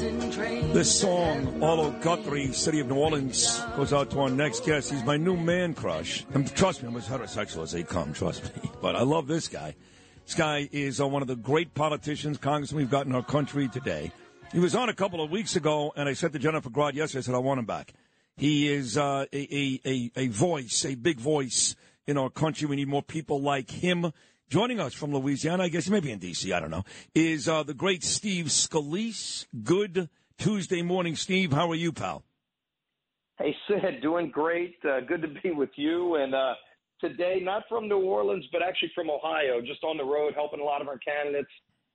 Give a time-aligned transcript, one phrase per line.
[0.00, 4.90] This song, Arlo Guthrie, City of New Orleans, goes out to our next guest.
[4.90, 6.24] He's my new man crush.
[6.32, 8.70] And trust me, I'm as heterosexual as they come, trust me.
[8.80, 9.74] But I love this guy.
[10.24, 13.68] This guy is uh, one of the great politicians, congressmen we've got in our country
[13.68, 14.10] today.
[14.52, 17.18] He was on a couple of weeks ago, and I said to Jennifer Grod yesterday,
[17.18, 17.92] I said, I want him back.
[18.38, 21.76] He is uh, a, a, a voice, a big voice
[22.06, 22.66] in our country.
[22.66, 24.14] We need more people like him.
[24.50, 26.82] Joining us from Louisiana, I guess maybe in D.C., I don't know,
[27.14, 29.46] is uh, the great Steve Scalise.
[29.62, 31.52] Good Tuesday morning, Steve.
[31.52, 32.24] How are you, pal?
[33.38, 34.74] Hey, Sid, doing great.
[34.84, 36.16] Uh, good to be with you.
[36.16, 36.54] And uh,
[37.00, 40.64] today, not from New Orleans, but actually from Ohio, just on the road helping a
[40.64, 41.50] lot of our candidates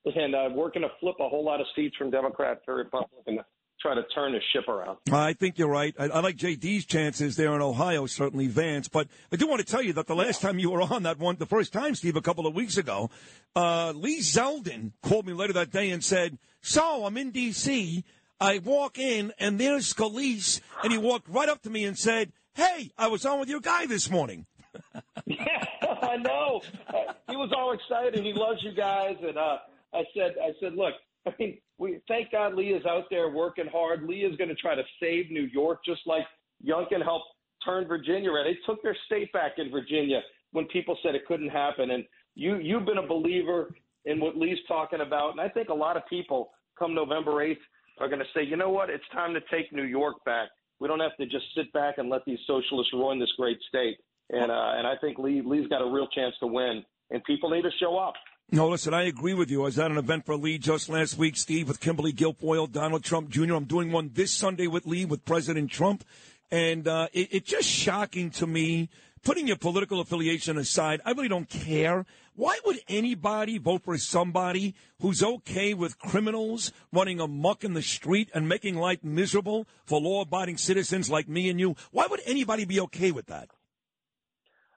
[0.06, 3.40] and uh, working to flip a whole lot of seats from Democrat to Republican
[3.82, 4.98] try to turn the ship around.
[5.12, 5.96] I think you're right.
[6.00, 8.88] I, I, like JD's chances there in Ohio, certainly Vance.
[8.88, 11.20] But I do want to tell you that the last time you were on that
[11.20, 13.10] one, the first time, Steve, a couple of weeks ago,
[13.56, 18.04] uh, Lee Zeldin called me later that day and said, "So I'm in D.C.
[18.40, 22.32] I walk in and there's Scalise, and he walked right up to me and said."
[22.56, 24.46] Hey, I was on with your guy this morning.
[25.26, 25.66] yeah,
[26.02, 26.62] I know.
[26.88, 28.24] Uh, he was all excited.
[28.24, 29.58] He loves you guys, and uh,
[29.94, 30.94] I said, I said, look,
[31.28, 34.04] I mean, we thank God Lee is out there working hard.
[34.04, 36.26] Lee is going to try to save New York, just like
[36.66, 37.26] Youngkin helped
[37.64, 38.46] turn Virginia around.
[38.46, 41.92] They took their state back in Virginia when people said it couldn't happen.
[41.92, 43.74] And you you've been a believer
[44.06, 47.62] in what Lee's talking about, and I think a lot of people come November eighth
[48.00, 50.50] are going to say, you know what, it's time to take New York back.
[50.80, 53.98] We don't have to just sit back and let these socialists ruin this great state.
[54.30, 57.50] And uh, and I think Lee Lee's got a real chance to win, and people
[57.50, 58.14] need to show up.
[58.52, 59.62] No, listen, I agree with you.
[59.62, 63.04] I was at an event for Lee just last week, Steve, with Kimberly Guilfoyle, Donald
[63.04, 63.56] Trump Jr.
[63.56, 66.04] I'm doing one this Sunday with Lee, with President Trump.
[66.52, 68.90] And uh, it, it's just shocking to me,
[69.24, 72.06] putting your political affiliation aside, I really don't care.
[72.36, 78.30] Why would anybody vote for somebody who's okay with criminals running amuck in the street
[78.34, 81.76] and making life miserable for law abiding citizens like me and you?
[81.92, 83.50] Why would anybody be okay with that?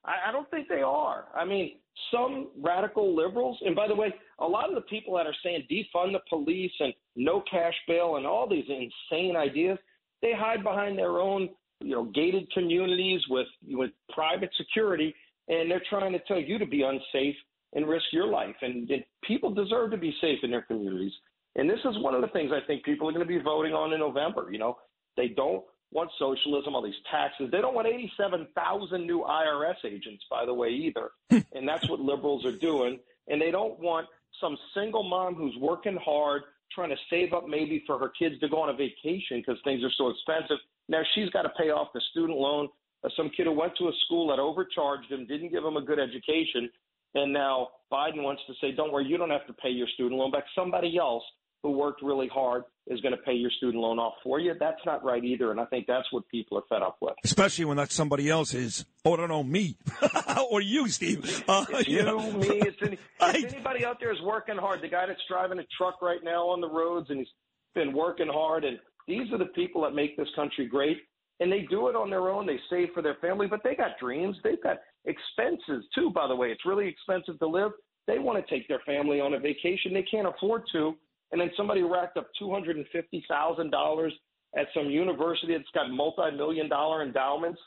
[0.04, 1.26] I, I don't think they are.
[1.34, 1.76] I mean,
[2.12, 5.66] some radical liberals, and by the way, a lot of the people that are saying
[5.70, 9.78] defund the police and no cash bail and all these insane ideas,
[10.22, 11.48] they hide behind their own,
[11.80, 15.14] you know, gated communities with with private security,
[15.48, 17.36] and they're trying to tell you to be unsafe
[17.74, 18.56] and risk your life.
[18.62, 21.12] And, and people deserve to be safe in their communities.
[21.56, 23.72] And this is one of the things I think people are going to be voting
[23.72, 24.48] on in November.
[24.50, 24.78] You know,
[25.16, 27.50] they don't want socialism, all these taxes.
[27.50, 31.10] They don't want 87,000 new IRS agents, by the way, either.
[31.30, 32.98] and that's what liberals are doing.
[33.28, 34.06] And they don't want
[34.40, 38.48] some single mom who's working hard, trying to save up maybe for her kids to
[38.48, 40.58] go on a vacation because things are so expensive.
[40.88, 42.68] Now she's got to pay off the student loan.
[43.04, 45.82] Uh, some kid who went to a school that overcharged him, didn't give him a
[45.82, 46.68] good education.
[47.14, 50.18] And now Biden wants to say, don't worry, you don't have to pay your student
[50.18, 50.44] loan back.
[50.54, 51.22] Somebody else
[51.62, 54.54] who worked really hard is going to pay your student loan off for you.
[54.58, 57.14] That's not right either, and I think that's what people are fed up with.
[57.24, 58.84] Especially when that's somebody else's.
[59.04, 59.76] oh, I don't know, me
[60.50, 61.44] or you, Steve.
[61.48, 62.32] Uh, it's you, know.
[62.32, 62.98] me, it's any,
[63.46, 64.82] anybody out there is working hard.
[64.82, 67.28] The guy that's driving a truck right now on the roads and he's
[67.74, 70.98] been working hard, and these are the people that make this country great.
[71.40, 72.46] And they do it on their own.
[72.46, 74.36] They save for their family, but they got dreams.
[74.42, 76.10] They've got expenses too.
[76.10, 77.70] By the way, it's really expensive to live.
[78.08, 79.92] They want to take their family on a vacation.
[79.92, 80.96] They can't afford to
[81.32, 84.12] and then somebody racked up two hundred and fifty thousand dollars
[84.56, 87.60] at some university that's got multi-million dollar endowments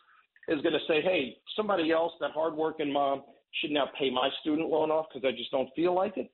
[0.48, 3.22] is going to say, hey, somebody else, that hardworking mom,
[3.60, 6.32] should now pay my student loan off because I just don't feel like it.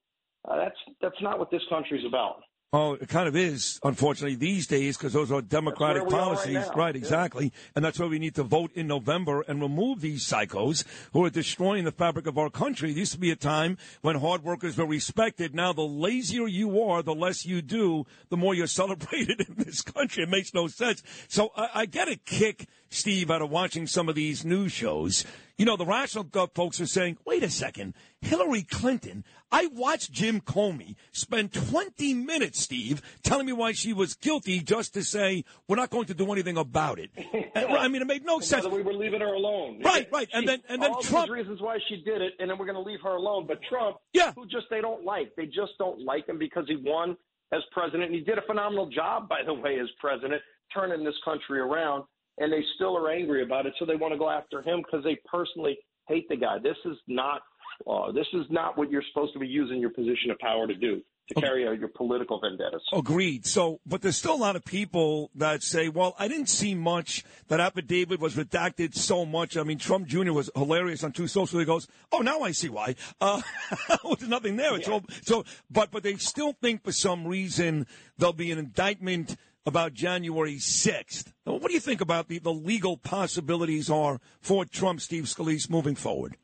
[0.48, 2.42] Uh, that's that's not what this country's about.
[2.74, 6.56] Oh, it kind of is, unfortunately, these days because those are Democratic policies.
[6.56, 7.46] Right, right, exactly.
[7.46, 7.72] Yeah.
[7.78, 10.84] And that's why we need to vote in November and remove these psychos
[11.14, 12.92] who are destroying the fabric of our country.
[12.92, 15.56] There used to be a time when hard workers were respected.
[15.56, 19.82] Now, the lazier you are, the less you do, the more you're celebrated in this
[19.82, 20.24] country.
[20.24, 21.02] It makes no sense.
[21.30, 25.24] So I, I get a kick, Steve, out of watching some of these news shows
[25.58, 29.24] you know, the rational folks are saying, wait a second, Hillary Clinton.
[29.52, 34.94] I watched Jim Comey spend 20 minutes, Steve, telling me why she was guilty just
[34.94, 37.10] to say, we're not going to do anything about it.
[37.56, 38.68] I mean, it made no sense.
[38.68, 39.82] we were leaving her alone.
[39.84, 40.30] Right, right.
[40.32, 41.32] And then, and then all Trump.
[41.32, 43.48] reasons why she did it, and then we're going to leave her alone.
[43.48, 44.34] But Trump, yeah.
[44.34, 45.36] who just they don't like.
[45.36, 47.18] They just don't like him because he won
[47.52, 48.04] as president.
[48.04, 50.42] And he did a phenomenal job, by the way, as president,
[50.74, 52.04] turning this country around
[52.38, 53.74] and they still are angry about it.
[53.80, 56.58] So they want to go after him because they personally hate the guy.
[56.60, 57.42] This is not
[57.86, 60.76] uh, this is not what you're supposed to be using your position of power to
[60.76, 61.02] do.
[61.28, 62.82] to carry out your political vendettas.
[62.94, 63.46] Agreed.
[63.46, 67.26] So, but there's still a lot of people that say, well, I didn't see much.
[67.50, 69.58] That affidavit was redacted so much.
[69.58, 70.32] I mean, Trump Jr.
[70.32, 71.60] was hilarious on Truth Social.
[71.60, 72.96] He goes, oh, now I see why.
[73.20, 73.42] Uh,
[74.18, 74.76] there's nothing there.
[74.76, 74.94] It's yeah.
[74.96, 77.88] all, so, but, but they still think for some reason
[78.18, 79.36] there'll be an indictment
[79.68, 81.34] about January 6th.
[81.44, 85.96] What do you think about the, the legal possibilities are for Trump, Steve Scalise, moving
[85.96, 86.38] forward?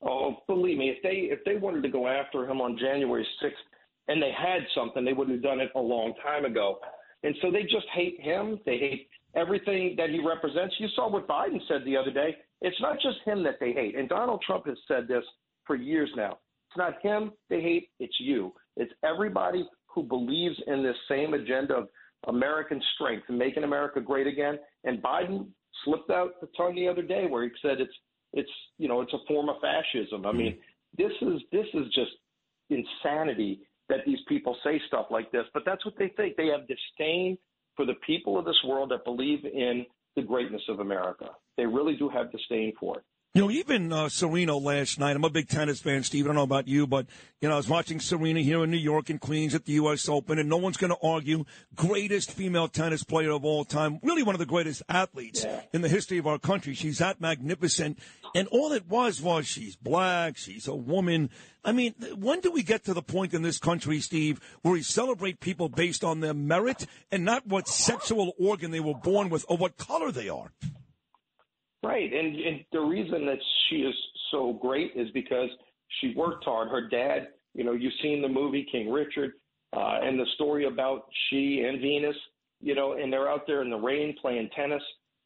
[0.00, 3.50] Oh, believe me, if they if they wanted to go after him on January 6th
[4.06, 6.78] and they had something, they would have done it a long time ago.
[7.24, 8.60] And so they just hate him.
[8.64, 10.74] They hate everything that he represents.
[10.78, 12.36] You saw what Biden said the other day.
[12.60, 13.96] It's not just him that they hate.
[13.96, 15.24] And Donald Trump has said this
[15.66, 16.38] for years now.
[16.68, 18.52] It's not him they hate, it's you.
[18.76, 21.88] It's everybody who believes in this same agenda of
[22.28, 24.58] American strength and making America great again.
[24.84, 25.46] And Biden
[25.84, 27.92] slipped out the tongue the other day where he said it's
[28.32, 30.26] it's you know it's a form of fascism.
[30.26, 31.02] I mean, mm-hmm.
[31.02, 32.10] this is this is just
[32.70, 35.44] insanity that these people say stuff like this.
[35.52, 36.36] But that's what they think.
[36.36, 37.36] They have disdain
[37.76, 39.84] for the people of this world that believe in
[40.16, 41.30] the greatness of America.
[41.56, 43.04] They really do have disdain for it.
[43.36, 45.16] You know, even uh, Serena last night.
[45.16, 46.24] I'm a big tennis fan, Steve.
[46.24, 47.06] I don't know about you, but
[47.40, 50.08] you know, I was watching Serena here in New York and Queens at the U.S.
[50.08, 51.44] Open, and no one's going to argue
[51.74, 53.98] greatest female tennis player of all time.
[54.04, 55.62] Really, one of the greatest athletes yeah.
[55.72, 56.74] in the history of our country.
[56.74, 57.98] She's that magnificent,
[58.36, 61.28] and all it was was she's black, she's a woman.
[61.64, 64.82] I mean, when do we get to the point in this country, Steve, where we
[64.82, 69.44] celebrate people based on their merit and not what sexual organ they were born with
[69.48, 70.52] or what color they are?
[71.84, 73.38] Right, and, and the reason that
[73.68, 73.94] she is
[74.30, 75.50] so great is because
[76.00, 76.68] she worked hard.
[76.68, 79.32] Her dad, you know, you've seen the movie King Richard,
[79.76, 82.16] uh, and the story about she and Venus,
[82.60, 84.82] you know, and they're out there in the rain playing tennis,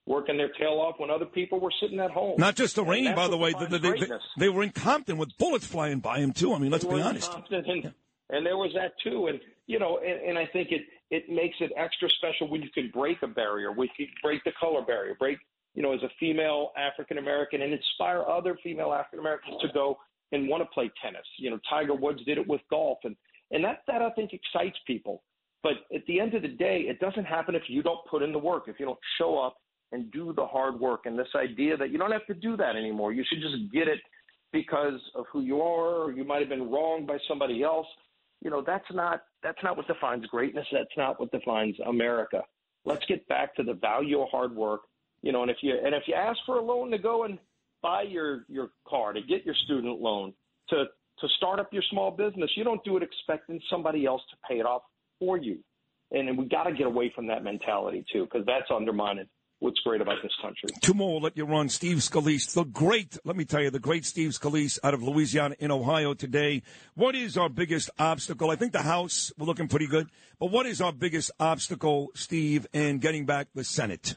[0.07, 2.35] working their tail off when other people were sitting at home.
[2.39, 3.53] Not just the rain, by the way.
[3.53, 4.07] The, they, they,
[4.39, 6.55] they, were in Compton with bullets flying by him too.
[6.55, 7.31] I mean, let's be honest.
[7.51, 7.91] And, yeah.
[8.31, 11.57] and there was that too, and you know, and, and I think it it makes
[11.61, 15.15] it extra special when you can break a barrier, when you break the color barrier,
[15.19, 15.39] break
[15.79, 19.97] you know, as a female African American and inspire other female African Americans to go
[20.33, 21.23] and want to play tennis.
[21.39, 23.15] You know, Tiger Woods did it with golf, and
[23.53, 25.23] and that that I think excites people.
[25.63, 28.33] But at the end of the day, it doesn't happen if you don't put in
[28.33, 29.59] the work, if you don't show up
[29.93, 31.03] and do the hard work.
[31.07, 33.87] And this idea that you don't have to do that anymore, you should just get
[33.87, 34.01] it
[34.53, 37.87] because of who you are, or you might have been wronged by somebody else.
[38.43, 40.67] You know, that's not that's not what defines greatness.
[40.73, 42.43] That's not what defines America.
[42.85, 44.81] Let's get back to the value of hard work
[45.23, 47.39] you know, and if you and if you ask for a loan to go and
[47.83, 50.33] buy your your car, to get your student loan,
[50.71, 50.85] to
[51.21, 54.61] to start up your small business, you don't do it expecting somebody else to pay
[54.61, 54.83] it off
[55.19, 55.59] for you.
[56.11, 59.27] And, we got to get away from that mentality too, because that's undermining
[59.59, 60.71] what's great about this country.
[60.81, 61.69] Two more will let you run.
[61.69, 65.57] Steve Scalise, the great, let me tell you, the great Steve Scalise out of Louisiana
[65.59, 66.63] in Ohio today.
[66.95, 68.51] What is our biggest obstacle?
[68.51, 70.09] I think the House, we're looking pretty good.
[70.39, 74.17] But what is our biggest obstacle, Steve, in getting back the Senate?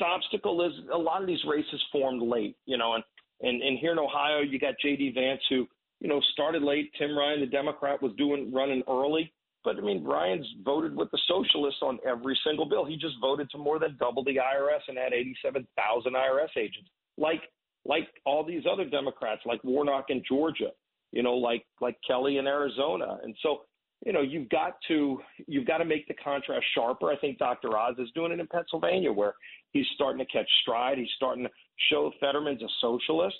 [0.00, 3.04] Biggest obstacle is a lot of these races formed late, you know, and,
[3.40, 5.12] and, and here in Ohio, you got J.D.
[5.14, 5.66] Vance who,
[6.00, 6.90] you know, started late.
[6.98, 9.32] Tim Ryan, the Democrat, was doing running early.
[9.62, 12.86] But I mean, Ryan's voted with the socialists on every single bill.
[12.86, 16.88] He just voted to more than double the IRS and had 87,000 IRS agents,
[17.18, 17.42] like
[17.84, 20.70] like all these other Democrats, like Warnock in Georgia,
[21.12, 23.18] you know, like like Kelly in Arizona.
[23.22, 23.62] And so
[24.04, 27.10] you know, you've got to you've got to make the contrast sharper.
[27.10, 27.76] I think Dr.
[27.76, 29.34] Oz is doing it in Pennsylvania, where
[29.72, 30.98] he's starting to catch stride.
[30.98, 31.50] He's starting to
[31.90, 33.36] show Fetterman's a socialist,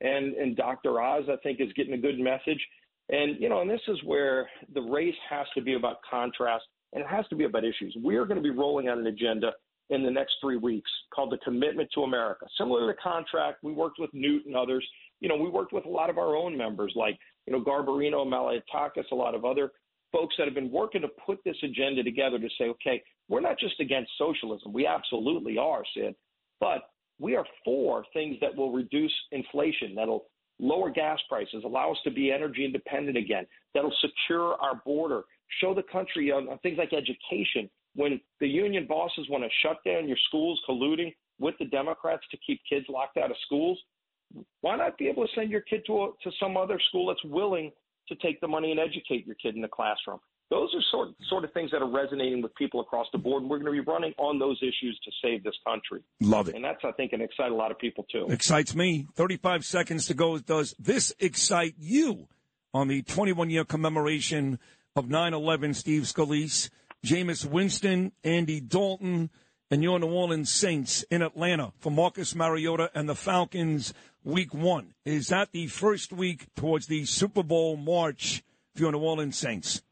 [0.00, 1.00] and and Dr.
[1.00, 2.64] Oz, I think, is getting a good message.
[3.08, 7.02] And you know, and this is where the race has to be about contrast, and
[7.02, 7.96] it has to be about issues.
[8.02, 9.52] We are going to be rolling out an agenda
[9.90, 12.46] in the next three weeks called the Commitment to America.
[12.56, 14.86] Similar to contract, we worked with Newt and others.
[15.18, 18.24] You know, we worked with a lot of our own members, like you know Garbarino,
[18.24, 19.72] Malliotakis, a lot of other
[20.12, 23.58] folks that have been working to put this agenda together to say, okay, we're not
[23.58, 24.72] just against socialism.
[24.72, 26.14] We absolutely are, Sid,
[26.58, 26.82] but
[27.18, 30.26] we are for things that will reduce inflation, that'll
[30.58, 35.22] lower gas prices, allow us to be energy independent again, that'll secure our border,
[35.60, 37.70] show the country on, on things like education.
[37.94, 42.36] When the union bosses want to shut down your schools, colluding with the Democrats to
[42.46, 43.78] keep kids locked out of schools,
[44.60, 47.24] why not be able to send your kid to a, to some other school that's
[47.24, 47.72] willing
[48.08, 50.18] to take the money and educate your kid in the classroom.
[50.50, 53.42] Those are sort sort of things that are resonating with people across the board.
[53.42, 56.02] And we're going to be running on those issues to save this country.
[56.20, 56.56] Love it.
[56.56, 58.26] And that's, I think, and excite a lot of people too.
[58.28, 59.06] Excites me.
[59.14, 60.38] 35 seconds to go.
[60.38, 62.26] Does this excite you
[62.74, 64.58] on the 21 year commemoration
[64.96, 66.68] of 9 11 Steve Scalise,
[67.06, 69.30] Jameis Winston, Andy Dalton,
[69.70, 74.94] and your New Orleans Saints in Atlanta for Marcus Mariota and the Falcons week one.
[75.04, 78.42] Is that the first week towards the Super Bowl march
[78.74, 79.82] for your New Orleans Saints?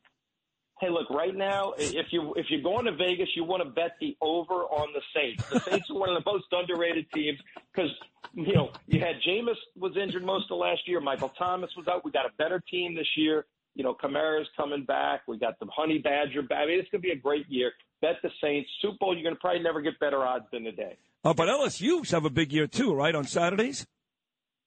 [0.81, 3.97] Hey, look, right now, if you if you're going to Vegas, you want to bet
[4.01, 5.45] the over on the Saints.
[5.51, 7.39] The Saints are one of the most underrated teams
[7.73, 7.91] because
[8.33, 11.01] you know you had Jameis was injured most of last year.
[11.01, 12.05] Michael Thomas was out.
[12.05, 13.47] We got a better team this year.
[13.79, 15.23] You know, Kamara's coming back.
[15.29, 16.59] We got the Honey Badger back.
[16.65, 17.73] I mean, it's going to be a great year.
[18.03, 18.69] Bet the Saints.
[18.83, 20.97] Super Bowl, you're going to probably never get better odds than today.
[21.25, 23.15] Uh, but LSU's have a big year too, right?
[23.15, 23.87] On Saturdays.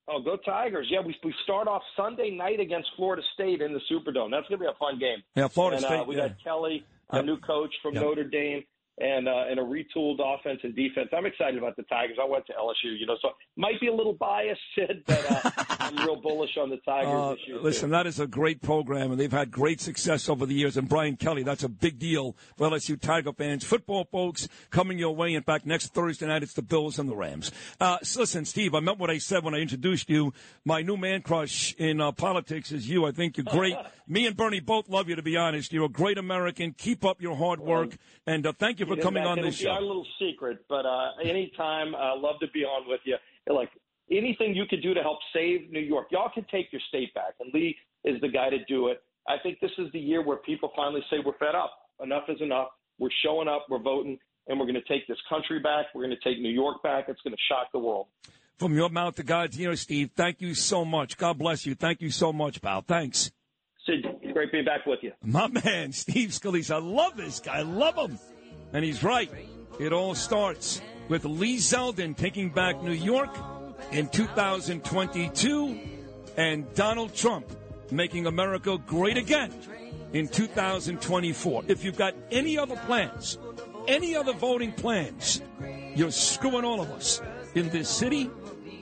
[0.08, 0.88] Oh, go Tigers!
[0.90, 4.32] Yeah, we we start off Sunday night against Florida State in the Superdome.
[4.32, 5.24] That's going to be a fun game.
[5.36, 6.00] Yeah, Florida and, State.
[6.00, 6.30] Uh, we yeah.
[6.30, 8.04] got Kelly, our new coach from Yep.
[8.04, 8.64] Notre Dame,
[9.00, 11.10] and uh, and a retooled offense and defense.
[11.16, 12.18] I'm excited about the Tigers.
[12.22, 15.81] I went to LSU, you know, so might be a little biased, Sid, but uh,
[15.98, 17.58] I'm real bullish on the Tigers Uh, this year.
[17.58, 17.64] too.
[17.64, 20.78] listen, that is a great program, and they've had great success over the years.
[20.78, 23.64] And Brian Kelly, that's a big deal for LSU Tiger fans.
[23.64, 25.34] Football folks coming your way.
[25.34, 27.52] In fact, next Thursday night, it's the Bills and the Rams.
[27.80, 30.34] Uh, listen, Steve, I meant what I said when I introduced you.
[30.66, 33.06] My new man crush in uh, politics is you.
[33.06, 33.76] I think you're great.
[34.08, 35.72] Me and Bernie both love you, to be honest.
[35.72, 36.74] You're a great American.
[36.78, 37.96] Keep up your hard work,
[38.28, 39.86] and uh, thank you for You know, coming on this be our show.
[39.86, 43.16] little secret, but uh, anytime, uh, love to be on with you.
[43.48, 43.70] Like
[44.12, 47.34] anything you could do to help save New York, y'all can take your state back,
[47.40, 49.02] and Lee is the guy to do it.
[49.28, 51.72] I think this is the year where people finally say we're fed up.
[52.02, 52.70] Enough is enough.
[53.00, 53.68] We're showing up.
[53.70, 55.88] We're voting, and we're going to take this country back.
[55.94, 57.06] We're going to take New York back.
[57.08, 58.08] It's going to shock the world.
[58.58, 61.18] From your mouth to God's ear, Steve, thank you so much.
[61.18, 61.76] God bless you.
[61.76, 62.82] Thank you so much, pal.
[62.82, 63.32] Thanks.
[63.86, 65.14] Sid, great being back with you.
[65.24, 66.74] My man, Steve Scalise.
[66.74, 67.60] I love this guy.
[67.60, 68.20] I love him.
[68.74, 69.32] And he's right.
[69.80, 73.36] It all starts with Lee Zeldin taking back New York
[73.92, 75.80] in 2022
[76.38, 77.46] and Donald Trump
[77.92, 79.54] making America great again
[80.14, 81.64] in 2024.
[81.68, 83.38] If you've got any other plans,
[83.88, 85.42] any other voting plans,
[85.96, 87.22] you're screwing all of us
[87.54, 88.30] in this city,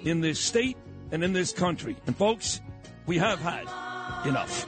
[0.04, 0.78] in this state,
[1.12, 1.96] and in this country.
[2.06, 2.62] And folks,
[3.08, 3.66] we have had
[4.28, 4.68] enough.